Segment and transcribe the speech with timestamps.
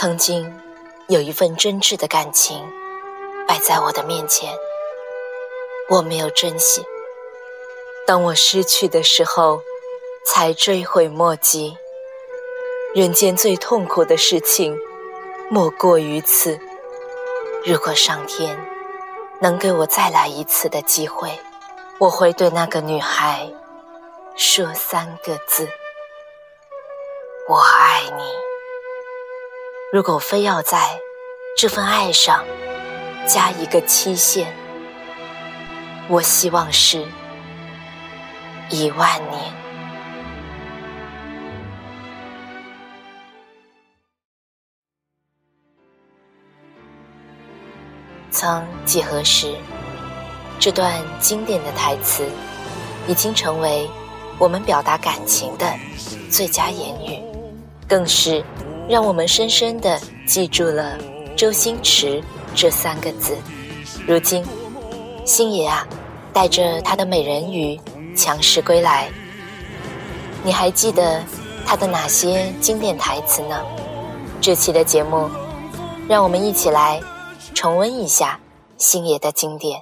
[0.00, 0.50] 曾经
[1.08, 2.66] 有一份真挚的感情
[3.46, 4.50] 摆在我的面前，
[5.90, 6.82] 我没有珍惜。
[8.06, 9.60] 当我失去的时候，
[10.24, 11.76] 才追悔莫及。
[12.94, 14.74] 人间最痛苦的事情，
[15.50, 16.58] 莫过于此。
[17.66, 18.58] 如果上天
[19.38, 21.38] 能给我再来一次的机会，
[21.98, 23.52] 我会对那个女孩
[24.34, 25.68] 说三个字：
[27.46, 28.49] 我爱你。
[29.92, 31.00] 如果非要在
[31.56, 32.44] 这份爱上
[33.26, 34.46] 加一个期限，
[36.08, 37.04] 我希望是
[38.68, 39.52] 一万年。
[48.30, 49.56] 曾几何时，
[50.60, 52.24] 这段经典的台词
[53.08, 53.90] 已经成为
[54.38, 55.66] 我们表达感情的
[56.30, 57.20] 最佳言语，
[57.88, 58.44] 更是。
[58.90, 60.98] 让我们深深的记住了
[61.36, 62.20] 周星驰
[62.56, 63.38] 这三个字。
[64.04, 64.44] 如今，
[65.24, 65.86] 星爷啊，
[66.32, 67.78] 带着他的美人鱼
[68.16, 69.08] 强势归来。
[70.42, 71.22] 你还记得
[71.64, 73.64] 他的哪些经典台词呢？
[74.40, 75.30] 这期的节目，
[76.08, 77.00] 让我们一起来
[77.54, 78.40] 重温一下
[78.76, 79.80] 星爷的经典。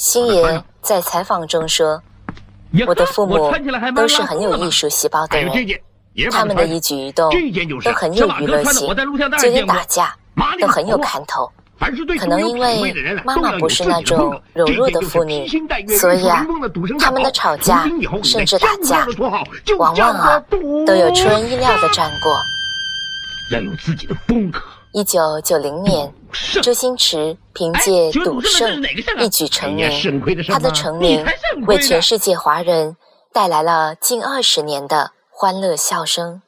[0.00, 2.02] 星爷在采访中说
[2.88, 3.52] ：“我的父母
[3.94, 5.52] 都是很有艺术细胞的人，
[6.30, 7.30] 他们的一举一动
[7.84, 8.88] 都很有娱乐性，
[9.38, 10.16] 就连打架
[10.58, 11.52] 都很有看头。
[12.18, 12.94] 可能因为
[13.26, 15.46] 妈妈不是那种柔弱的妇女，
[15.98, 16.46] 所以啊，
[16.98, 17.86] 他们的吵架
[18.24, 19.06] 甚至打架，
[19.76, 20.42] 往往啊
[20.86, 22.40] 都有出人意料的战果。
[23.52, 26.12] 要有自己的风格。”一九九零年，
[26.60, 28.82] 周星驰凭借《赌圣》
[29.24, 29.88] 一举成名。
[30.48, 31.24] 他的成名
[31.68, 32.96] 为全世界华人
[33.32, 36.42] 带来了近二十年的欢乐笑声。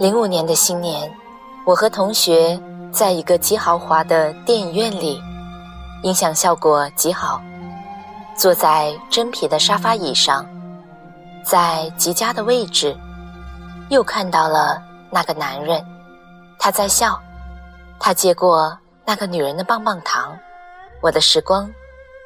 [0.00, 1.14] 零五年的新年，
[1.66, 2.58] 我和同学
[2.90, 5.22] 在一个极豪华的电影院里，
[6.02, 7.38] 音响效果极好，
[8.34, 10.46] 坐在真皮的沙发椅上，
[11.44, 12.96] 在极佳的位置，
[13.90, 15.84] 又看到了那个男人，
[16.58, 17.20] 他在笑，
[17.98, 18.74] 他接过
[19.04, 20.34] 那个女人的棒棒糖，
[21.02, 21.70] 我的时光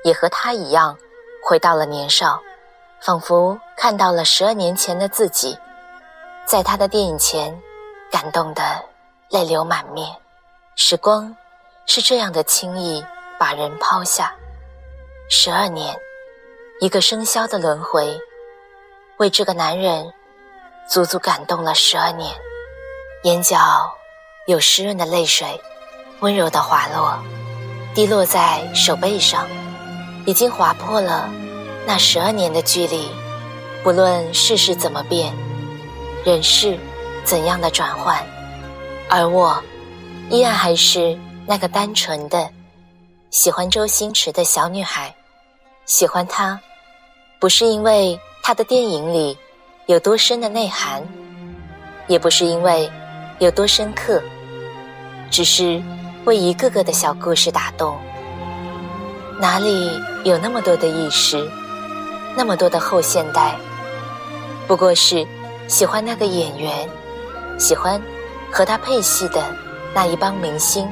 [0.05, 0.97] 也和他一样
[1.45, 2.39] 回到了年少，
[3.01, 5.59] 仿佛看到了十二年前的自己。
[6.47, 7.59] 在他的电影前，
[8.13, 8.63] 感动的
[9.31, 10.15] 泪流满面。
[10.77, 11.35] 时光
[11.87, 13.03] 是这样的轻易
[13.39, 14.35] 把人抛下。
[15.31, 15.97] 十二年，
[16.81, 18.21] 一个生肖的轮回，
[19.17, 20.13] 为这个男人
[20.87, 22.35] 足足感动了十二年。
[23.23, 23.59] 眼角
[24.47, 25.59] 有湿润的泪水，
[26.21, 27.19] 温柔的滑落，
[27.95, 29.49] 滴落在手背上，
[30.27, 31.31] 已经划破了
[31.87, 33.11] 那十二年的距离。
[33.83, 35.35] 不论世事怎么变。
[36.25, 36.79] 人世
[37.23, 38.25] 怎样的转换，
[39.11, 39.63] 而我
[40.31, 41.15] 依然还是
[41.47, 42.49] 那个单纯的
[43.29, 45.15] 喜欢周星驰的小女孩。
[45.85, 46.59] 喜欢他，
[47.39, 49.37] 不是因为他的电影里
[49.85, 51.07] 有多深的内涵，
[52.07, 52.91] 也不是因为
[53.39, 54.19] 有多深刻，
[55.31, 55.83] 只是
[56.25, 57.95] 为一个个的小故事打动。
[59.39, 59.91] 哪里
[60.25, 61.47] 有那么多的意识，
[62.35, 63.55] 那么多的后现代？
[64.67, 65.27] 不过是。
[65.67, 66.89] 喜欢那个演员，
[67.59, 68.01] 喜欢
[68.53, 69.43] 和他配戏的
[69.95, 70.87] 那一帮明星，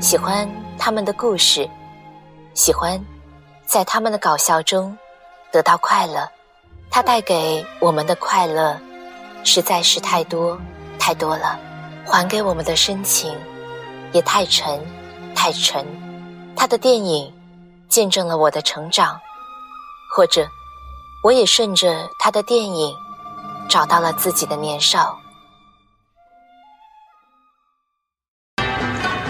[0.00, 1.68] 喜欢他们的故事，
[2.52, 3.00] 喜欢
[3.64, 4.96] 在他们的搞笑中
[5.52, 6.28] 得到快乐。
[6.90, 8.76] 他带给我们的快乐
[9.44, 10.58] 实在是太多
[10.98, 11.56] 太多了，
[12.04, 13.32] 还给我们的深情
[14.12, 14.84] 也太沉
[15.32, 15.86] 太沉。
[16.56, 17.32] 他的电影
[17.88, 19.18] 见证了我的成长，
[20.12, 20.44] 或者
[21.22, 22.92] 我也顺着他的电影
[23.70, 25.16] 找到了自己的年少。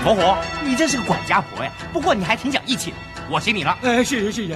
[0.02, 1.70] 火火，你真是个管家婆呀！
[1.92, 2.96] 不过你还挺讲义气的，
[3.28, 3.78] 我信你了。
[3.82, 4.54] 哎，谢谢谢谢。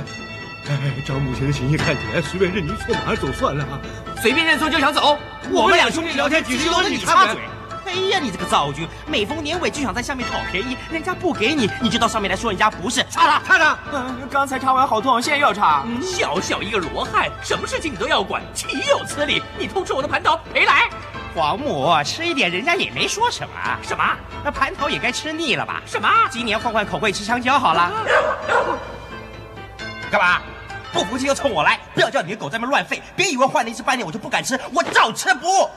[0.69, 3.81] 哎，照目前的情形看起来，随便任你去哪儿走算了。
[4.23, 5.19] 随便认错就想走？
[5.53, 7.43] 我们俩兄弟聊天，几十都是你插嘴。
[7.87, 13.05] 哎呀，你这个灶君，每逢年尾就想在下面讨便宜，人家不给你，你就到上面来说人家不是。
[13.11, 13.79] 插他，插他。
[13.93, 15.85] 嗯，刚才擦完好痛，现在又要擦。
[16.03, 19.43] 小小一个罗汉，什么事情你都要管，岂有此理！
[19.59, 20.89] 你偷吃我的蟠桃，赔来。
[21.35, 23.55] 黄母吃一点，人家也没说什么。
[23.83, 24.05] 什么？
[24.45, 25.83] 那蟠桃也该吃腻了吧？
[25.87, 26.09] 什么？
[26.31, 27.93] 今年换换口味，吃香蕉好了。
[30.11, 30.41] 干嘛？
[30.93, 31.81] 不服气就冲我来！
[31.93, 33.01] 不要叫你的狗在那乱吠！
[33.17, 35.69] 别以为换了一只斑点我就不敢吃，我照吃不误。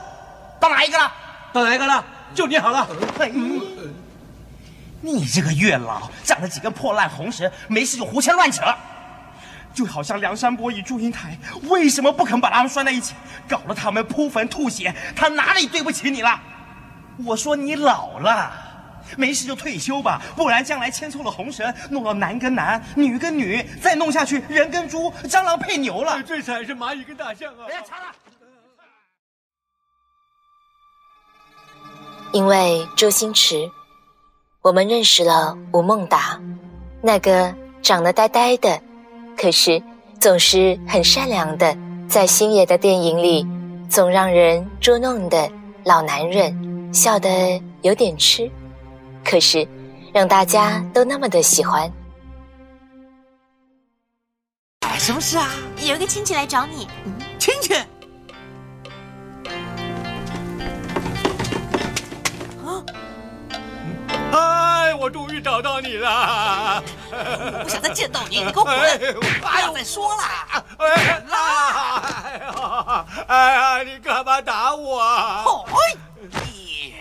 [0.60, 1.12] 到哪一个了？
[1.58, 2.06] 到哪一个了？
[2.36, 2.88] 就你好了。
[5.02, 8.64] 你这个月老长了几根破烂红绳，没事就胡牵乱扯。
[9.74, 13.14] 就好像梁山伯与祝英台，为什么不肯把他们拴在一起？
[13.48, 16.40] 搞得他们扑坟吐血，他哪里对不起你了？
[17.26, 18.52] 我说你老了，
[19.18, 26.22] 没事就退休吧，不然将来牵错了红绳，弄到男跟男，女跟女，再弄下去人跟猪，蟑螂配牛了。
[26.24, 27.66] 这才是蚂蚁跟大象啊！
[27.68, 28.12] 别插了。
[32.34, 33.70] 因为周星驰，
[34.62, 36.40] 我们认识了吴孟达，
[37.02, 38.82] 那个长得呆呆的。
[39.38, 39.82] 可是，
[40.20, 41.78] 总是很善良的，
[42.10, 43.48] 在星爷的电影里，
[43.90, 45.50] 总让人捉弄的
[45.84, 48.52] 老男人，笑得有点痴，
[49.24, 49.68] 可是
[50.12, 51.92] 让大家都那么的喜欢。
[54.98, 55.48] 什么事啊？
[55.86, 56.88] 有一个亲戚来找你。
[57.40, 57.74] 亲戚。
[65.08, 66.84] 我终于找到你了！
[67.10, 68.78] 我不想再见到你，你给我滚！
[69.40, 70.22] 不要再说了！
[70.80, 71.24] 哎呀！
[73.26, 73.82] 哎呀！
[73.84, 75.00] 你干嘛打我？
[75.00, 75.46] 哎！
[76.44, 76.94] 你！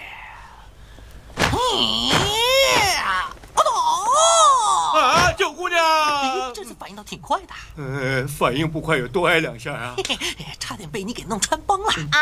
[1.35, 2.13] 你！
[3.03, 3.35] 啊！
[5.37, 5.83] 九姑娘，
[6.55, 7.49] 这次反应倒挺快的。
[7.77, 9.97] 呃，反应不快有多挨两下啊！
[10.61, 12.21] 差点被你给弄穿帮了啊！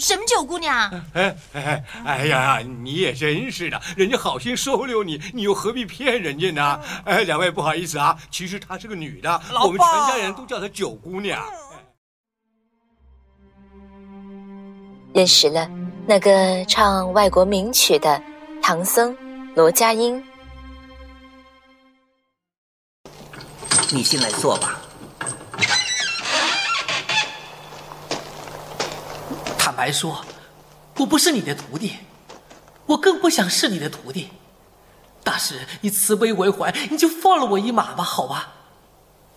[0.00, 0.90] 什么九姑娘？
[1.12, 6.80] 哎哎哎呀，你也真是的，人家好心收留你，你又何必骗人家呢？
[7.04, 9.30] 哎，两位不好意思啊，其实她是个女的，
[9.62, 11.40] 我们全家人都叫她九姑娘。
[15.12, 15.68] 认识了
[16.06, 18.22] 那个唱外国名曲的
[18.62, 19.14] 唐僧
[19.54, 20.22] 罗家英，
[23.92, 24.79] 你进来坐吧。
[29.80, 30.22] 白说，
[30.96, 31.96] 我不是你的徒弟，
[32.84, 34.28] 我更不想是你的徒弟。
[35.24, 38.52] 大师，你慈悲为怀，你就放了我一马吧，好吧？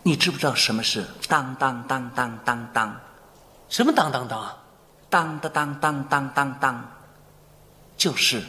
[0.02, 3.00] 你知不知道什么是当当当当当当？
[3.70, 4.58] 什么当当当？
[5.10, 6.92] 当当当当当当当，
[7.96, 8.44] 就是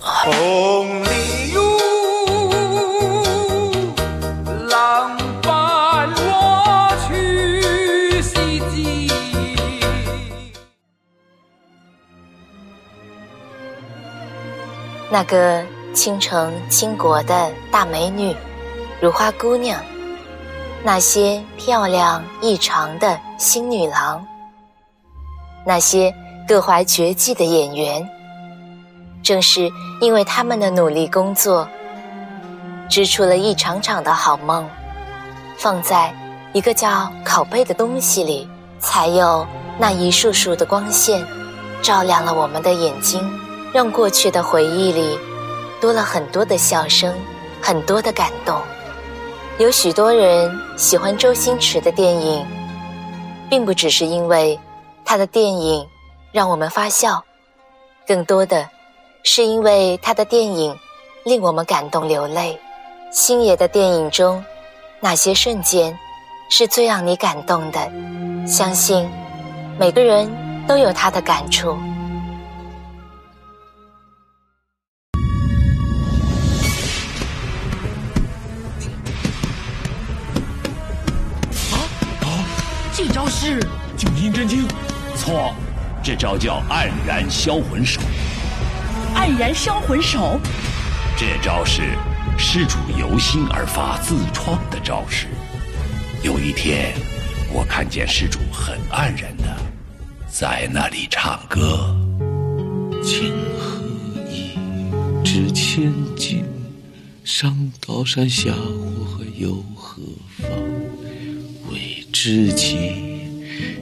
[0.00, 1.97] 红鲤鱼。
[15.10, 18.36] 那个倾城倾国的大美女，
[19.00, 19.78] 如花姑娘；
[20.84, 24.20] 那些漂亮异常的新女郎；
[25.64, 26.14] 那些
[26.46, 28.06] 各怀绝技的演员，
[29.22, 31.66] 正是因为他们的努力工作，
[32.88, 34.68] 织出了一场场的好梦，
[35.56, 36.14] 放在
[36.52, 38.46] 一个叫拷贝的东西里，
[38.78, 39.46] 才有
[39.78, 41.26] 那一束束的光线，
[41.80, 43.26] 照亮了我们的眼睛。
[43.72, 45.18] 让过去的回忆里
[45.80, 47.14] 多了很多的笑声，
[47.60, 48.60] 很多的感动。
[49.58, 52.46] 有许多人喜欢周星驰的电影，
[53.50, 54.58] 并不只是因为
[55.04, 55.86] 他的电影
[56.32, 57.22] 让我们发笑，
[58.06, 58.68] 更多的
[59.24, 60.76] 是因为他的电影
[61.24, 62.58] 令我们感动流泪。
[63.10, 64.44] 星爷的电影中，
[65.00, 65.96] 哪些瞬间
[66.50, 67.90] 是最让你感动的？
[68.46, 69.08] 相信
[69.78, 70.30] 每个人
[70.66, 71.76] 都有他的感触。
[83.40, 83.60] 是
[83.96, 84.66] 九阴真经，
[85.14, 85.54] 错，
[86.02, 88.00] 这招叫黯然销魂手。
[89.14, 90.40] 黯然销魂手。
[91.16, 91.82] 这招是
[92.36, 95.28] 施主由心而发自创的招式。
[96.20, 96.92] 有一天，
[97.52, 99.56] 我看见施主很黯然的
[100.28, 101.96] 在那里唱歌。
[103.04, 103.84] 情何
[104.28, 104.58] 以
[105.24, 106.44] 值千金？
[107.22, 110.02] 上刀山下火又何
[110.38, 110.50] 妨？
[111.70, 113.07] 为知己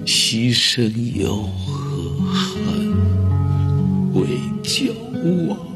[0.04, 1.73] 牺牲又何
[2.33, 2.56] 憾？
[4.14, 4.26] 为
[4.62, 5.75] 救我。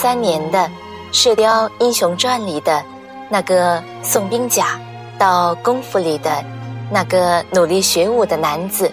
[0.00, 0.58] 三年的
[1.10, 2.84] 《射雕英雄传》里的
[3.28, 4.78] 那个宋兵甲，
[5.18, 6.44] 到功夫里的
[6.88, 8.92] 那个努力学武的男子，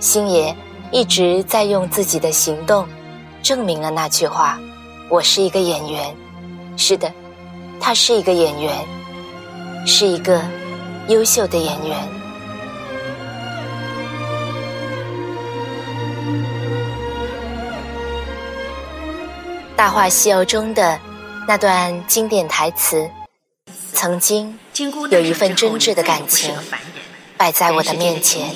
[0.00, 0.56] 星爷
[0.90, 2.88] 一直在用自己的行动
[3.42, 4.58] 证明了那句话
[5.10, 6.16] ：“我是一个演员。”
[6.74, 7.12] 是的，
[7.78, 8.72] 他是一个演员，
[9.86, 10.40] 是一个
[11.08, 11.98] 优秀的演员。
[19.80, 21.00] 《大话西游》中的
[21.48, 23.08] 那段经典台词
[23.94, 24.58] ：“曾经
[25.10, 26.54] 有一份真挚的感情
[27.38, 28.54] 摆在我的面前，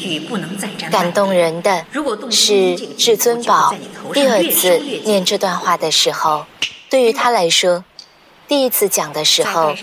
[0.91, 1.87] 感动人的
[2.31, 3.75] 是至尊宝
[4.13, 6.45] 第二次念这段话的时候，
[6.91, 7.87] 对于他来说。”
[8.47, 9.75] 第一次讲的时候，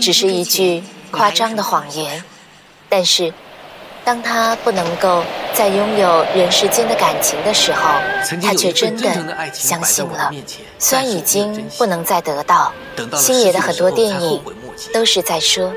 [0.00, 2.24] 只是一句夸张的谎言，
[2.88, 3.32] 但是，
[4.08, 5.22] 当他不能够
[5.52, 7.90] 再拥有人世间的感情的时候，
[8.42, 9.06] 他却真的
[9.52, 10.32] 相信了。
[10.78, 12.72] 虽然已经不能再得到，
[13.18, 14.42] 星爷的很多电影
[14.94, 15.70] 都是在说，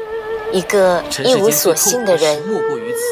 [0.54, 2.42] 一个一无所幸的人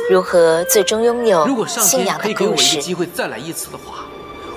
[0.10, 2.82] 如何最终拥有信仰的故事。
[2.82, 4.06] 机会再来一次的话，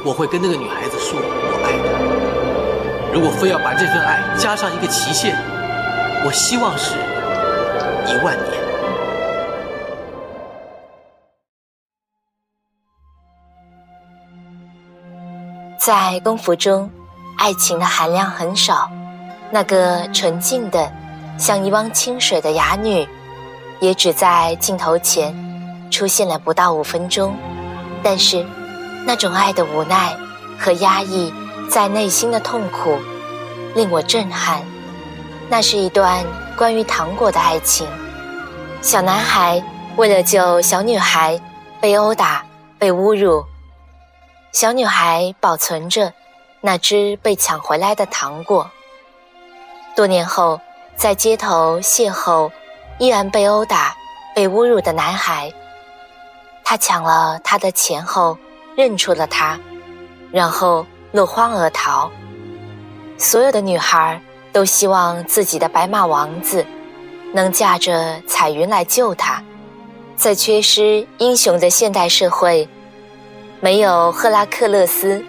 [0.04, 3.12] 我会跟那个女孩子说，我爱她。
[3.12, 5.36] 如果非要把这份爱加上一个期限，
[6.24, 6.94] 我希望是
[8.06, 8.61] 一万年。
[15.84, 16.88] 在功夫中，
[17.36, 18.88] 爱情的含量很少。
[19.50, 20.88] 那个纯净的，
[21.36, 23.04] 像一汪清水的哑女，
[23.80, 25.34] 也只在镜头前
[25.90, 27.34] 出现了不到五分钟。
[28.00, 28.46] 但是，
[29.04, 30.16] 那种爱的无奈
[30.56, 31.34] 和压抑。
[31.68, 32.98] 在内心的痛苦
[33.74, 34.62] 令我震撼，
[35.48, 36.22] 那是一段
[36.56, 37.88] 关于糖果的爱情。
[38.82, 39.60] 小男孩
[39.96, 41.40] 为了救小女孩，
[41.80, 42.44] 被殴打、
[42.78, 43.44] 被侮辱。
[44.52, 46.12] 小女孩保存着
[46.60, 48.70] 那只被抢回来的糖果。
[49.96, 50.60] 多年后，
[50.94, 52.50] 在街头邂逅
[52.98, 53.96] 依然被殴打、
[54.34, 55.52] 被侮辱的男孩，
[56.62, 58.36] 他抢了他的钱后，
[58.76, 59.58] 认出了他，
[60.30, 60.86] 然后。
[61.14, 62.10] 落荒而逃，
[63.18, 64.18] 所有的女孩
[64.50, 66.64] 都希望自己的白马王子
[67.34, 69.44] 能驾着彩云来救她。
[70.16, 72.66] 在缺失英雄的现代社会，
[73.64, 75.24] 没有赫拉克勒斯，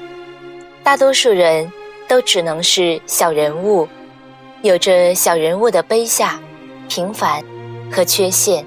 [0.84, 1.72] 大多数人
[2.08, 3.88] 都只能是小人物，
[4.64, 6.40] 有着小人物的卑下、
[6.90, 7.44] 平凡
[7.92, 8.66] 和缺陷。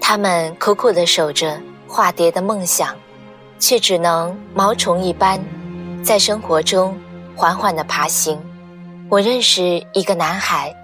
[0.00, 2.96] 他们苦苦地守着化蝶的梦想，
[3.58, 5.38] 却只能毛虫一般。
[6.02, 6.98] 在生活中
[7.36, 8.40] 缓缓地爬行。
[9.10, 10.74] 我认识一个男孩，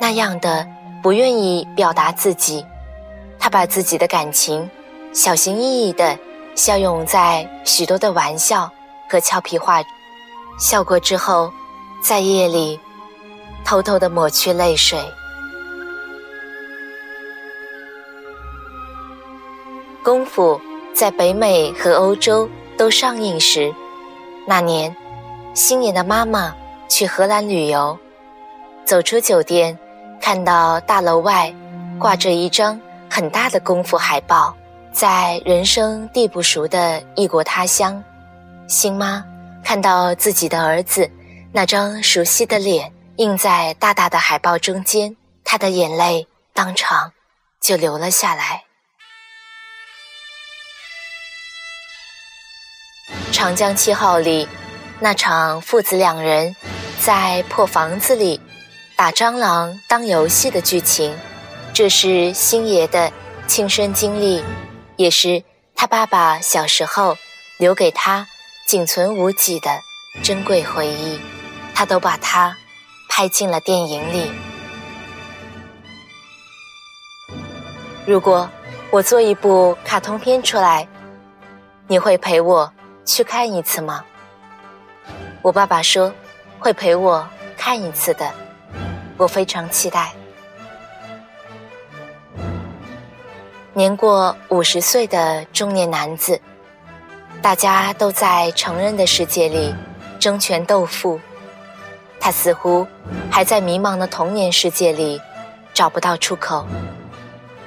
[0.00, 0.64] 那样的
[1.02, 2.64] 不愿意表达自己，
[3.40, 4.70] 他把自己的感情
[5.12, 6.16] 小心翼翼地
[6.56, 8.68] 消融在许多的玩笑
[9.10, 9.82] 和俏皮话，
[10.58, 11.52] 笑过之后，
[12.02, 12.80] 在夜里
[13.62, 14.98] 偷偷的抹去泪水。
[20.02, 20.58] 功夫
[20.94, 22.48] 在北美和欧洲
[22.78, 23.72] 都上映时。
[24.46, 24.96] 那年，
[25.52, 26.54] 星爷的妈妈
[26.88, 27.98] 去荷兰旅游，
[28.86, 29.78] 走出酒店，
[30.22, 31.54] 看到大楼外
[31.98, 34.56] 挂着一张很大的功夫海报。
[34.96, 38.02] 在人生地不熟的异国他乡，
[38.66, 39.22] 星妈
[39.62, 41.10] 看到自己的儿子
[41.52, 47.12] 那张熟悉的脸印在大大的海报中间，她的眼泪当场
[47.60, 48.62] 就流了下来。
[53.30, 54.48] 长江七号》里
[54.98, 56.56] 那场父子两人
[57.02, 58.40] 在破房子里
[58.96, 61.14] 打蟑螂当游戏的剧情，
[61.74, 63.12] 这是星爷的
[63.46, 64.42] 亲身经历，
[64.96, 65.42] 也是
[65.74, 67.16] 他爸爸小时候
[67.58, 68.26] 留给他
[68.66, 69.70] 仅存无几的
[70.22, 71.20] 珍贵回忆，
[71.74, 72.56] 他都把它
[73.08, 74.30] 拍进了电影里。
[78.06, 78.48] 如果
[78.90, 80.88] 我做一部卡通片出来，
[81.86, 82.72] 你会陪我
[83.04, 84.04] 去看一次吗？
[85.42, 86.12] 我爸爸说
[86.58, 88.32] 会陪我看一次的，
[89.16, 90.12] 我非常期待。
[93.76, 96.40] 年过五十岁的中年男子，
[97.42, 99.74] 大家都在成人的世界里
[100.18, 101.20] 争权斗富，
[102.18, 102.86] 他似乎
[103.30, 105.20] 还在迷茫的童年世界里
[105.74, 106.66] 找不到出口。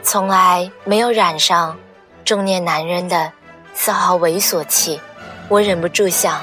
[0.02, 1.78] 从来没有染上
[2.26, 3.32] 中年男人的
[3.76, 5.00] 丝毫猥琐气，
[5.48, 6.42] 我忍不住想，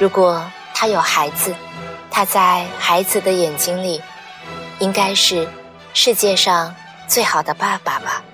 [0.00, 1.54] 如果他有孩子，
[2.10, 4.02] 他在孩子的眼睛里，
[4.80, 5.48] 应该是
[5.94, 6.74] 世界上
[7.06, 8.24] 最好的爸爸吧。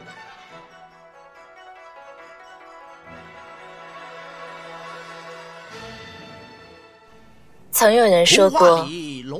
[7.74, 8.86] 曾有人说过，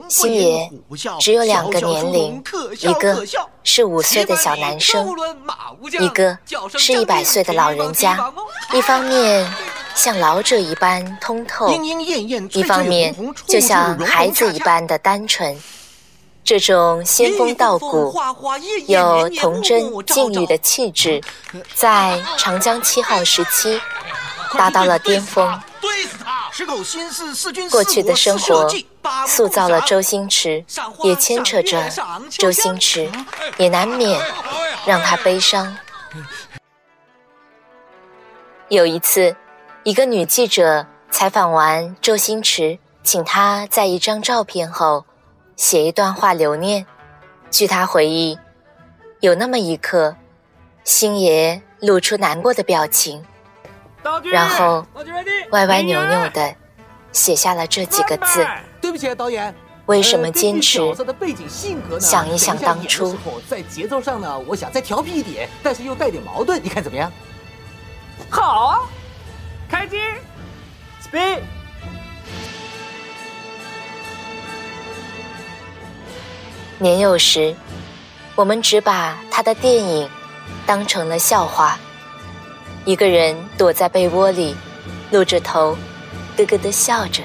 [0.08, 0.68] 星爷
[1.20, 2.42] 只有两个年龄，
[2.80, 3.24] 一个
[3.62, 5.08] 是五岁的小男生，
[6.00, 6.36] 一个
[6.76, 8.18] 是一百岁的老人家。
[8.72, 9.48] 一方面
[9.94, 11.72] 像老者一般通透，
[12.50, 13.14] 一方面
[13.46, 15.56] 就像孩子一般的单纯。
[16.42, 18.12] 这种仙风道骨、
[18.88, 21.22] 有童真静谧的气质，
[21.72, 23.80] 在长江七号时期
[24.58, 25.48] 达到了巅峰。
[27.70, 28.68] 过去的生活
[29.26, 30.64] 塑造了周星驰，
[31.02, 31.90] 也牵扯着
[32.30, 33.10] 周星驰，
[33.58, 34.20] 也难免
[34.86, 35.76] 让他悲伤。
[38.68, 39.34] 有一次，
[39.82, 45.04] 一个女记者采访完周星驰，请他在一张照片后
[45.56, 46.86] 写一段话留念。
[47.50, 48.38] 据他回忆，
[49.20, 50.16] 有那么一刻，
[50.84, 53.24] 星爷露出难过的表情。
[54.30, 54.86] 然后
[55.50, 56.54] 歪歪扭扭的
[57.12, 58.46] 写下了这几个字。
[58.80, 59.54] 对不起，导演。
[59.86, 60.80] 为什么坚持？
[62.00, 63.16] 想一想当初。
[63.48, 67.12] 在节奏上呢，我想再调皮一点，但是又带点矛盾，你看怎么样？
[68.30, 68.80] 好啊，
[69.68, 69.98] 开机
[71.02, 71.40] ，speed。
[76.78, 77.54] 年幼时，
[78.34, 80.08] 我们只把他的电影
[80.66, 81.78] 当成了笑话。
[82.84, 84.54] 一个人躲在被窝里，
[85.10, 85.74] 露着头，
[86.36, 87.22] 咯咯的笑着。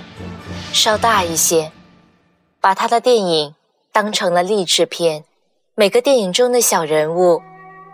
[0.72, 1.69] 稍大一些，
[2.62, 3.54] 把他的电影
[3.91, 5.26] 当成了励志片。
[5.76, 7.41] 每个电影中的小人物，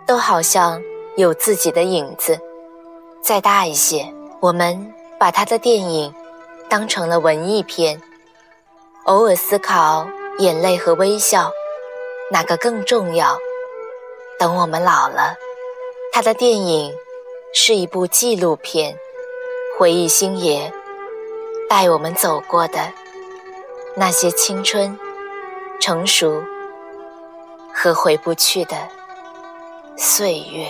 [0.06, 0.80] 都好像
[1.16, 2.38] 有自己的影子。
[3.20, 6.14] 再大一些，我们把他的电影
[6.68, 8.00] 当成了文艺片。
[9.06, 10.06] 偶尔思考
[10.38, 11.50] 眼泪和微笑，
[12.30, 13.36] 哪个更重要？
[14.38, 15.34] 等我们老了，
[16.12, 16.94] 他的电影。
[17.52, 18.96] 是一部纪录片，
[19.78, 20.72] 回忆星爷
[21.68, 22.92] 带我们走过的
[23.96, 24.96] 那些青春、
[25.80, 26.42] 成熟
[27.72, 28.76] 和回不去的
[29.96, 30.66] 岁月。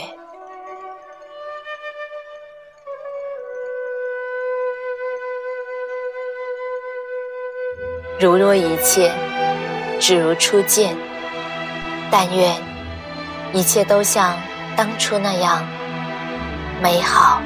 [8.19, 9.13] 如若一切
[10.01, 10.97] 只如初见，
[12.11, 12.57] 但愿
[13.53, 14.39] 一切都像
[14.75, 15.76] 当初那样。
[16.83, 17.41] 美好。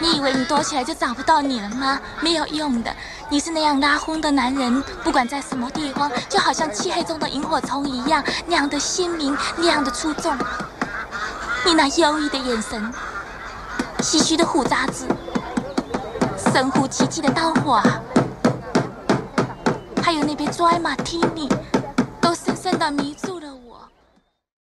[0.00, 2.00] 你以为你躲起来就找不到你了吗？
[2.20, 2.94] 没有用的，
[3.28, 10.36] 你是那样拉风的男人，不管在什么地方，就好像漆黑中的萤火虫一样，那样的鲜明，那样的出众。
[11.64, 12.92] 你那忧郁的眼神，
[13.98, 15.06] 唏嘘的胡渣子，
[16.52, 17.82] 神乎其技的刀法，
[20.02, 21.50] 还有那杯 dry martini，
[22.20, 23.35] 都深深的迷住。